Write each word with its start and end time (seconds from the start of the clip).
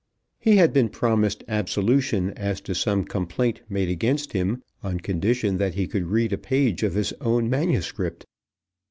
He 0.39 0.55
had 0.55 0.73
been 0.73 0.89
promised 0.89 1.43
absolution 1.47 2.31
as 2.31 2.59
to 2.61 2.73
some 2.73 3.03
complaint 3.03 3.61
made 3.69 3.87
against 3.87 4.33
him 4.33 4.63
on 4.81 4.99
condition 4.99 5.59
that 5.59 5.75
he 5.75 5.85
could 5.85 6.07
read 6.07 6.33
a 6.33 6.39
page 6.39 6.81
of 6.81 6.95
his 6.95 7.13
own 7.21 7.51
manuscript. 7.51 8.25